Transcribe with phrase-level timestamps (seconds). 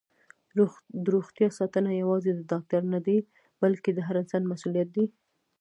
[1.05, 3.17] دروغتیا ساتنه یوازې د ډاکټر کار نه دی،
[3.61, 5.05] بلکې د هر انسان مسؤلیت دی.